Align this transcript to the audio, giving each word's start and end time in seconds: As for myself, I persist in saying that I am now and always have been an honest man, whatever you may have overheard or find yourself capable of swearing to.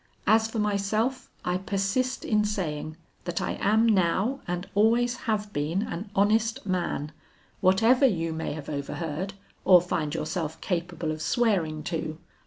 As 0.25 0.47
for 0.47 0.57
myself, 0.57 1.29
I 1.45 1.59
persist 1.59 2.25
in 2.25 2.43
saying 2.43 2.97
that 3.25 3.39
I 3.39 3.59
am 3.61 3.85
now 3.87 4.39
and 4.47 4.67
always 4.73 5.15
have 5.29 5.53
been 5.53 5.83
an 5.83 6.09
honest 6.15 6.65
man, 6.65 7.11
whatever 7.59 8.07
you 8.07 8.33
may 8.33 8.53
have 8.53 8.67
overheard 8.67 9.35
or 9.63 9.79
find 9.79 10.15
yourself 10.15 10.59
capable 10.59 11.11
of 11.11 11.21
swearing 11.21 11.83
to. 11.83 12.17